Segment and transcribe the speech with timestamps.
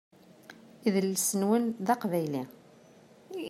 [0.87, 2.43] Idles-nwen d aqbayli.